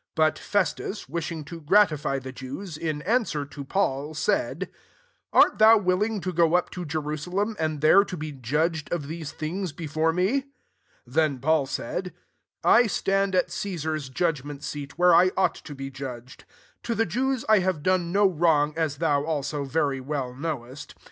[0.00, 4.68] *' 9 But Fcstus, wishing to gratify the Jews, in answer to Paul, said,
[5.00, 9.06] << Art thou willing to go up to Jerusalem, and there to be judffed of
[9.06, 10.50] these things before mel'' 10
[11.06, 12.12] Then Paul said,"
[12.64, 16.46] I stand at Caesar's judgment seat, where I ought to be judged:
[16.82, 20.96] to the Jews I have done no wrong, as thou also very well knowest.